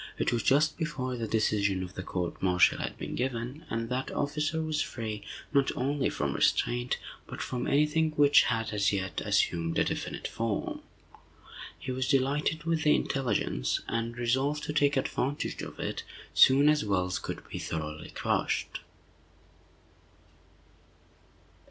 [0.17, 4.09] It was just before the decision of the court martial had been given, and that
[4.09, 5.21] officer was free,
[5.53, 10.27] not only from restraint, but from any thing which had, as yet, assumed a definite
[10.27, 10.81] form.
[11.77, 16.01] He was delighted with the intelligence, and resolved to take advantage of it
[16.33, 18.79] soon as Wells could be thoroughly crushed.